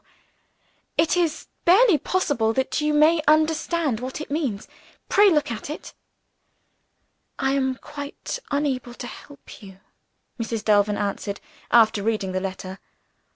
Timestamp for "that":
2.53-2.81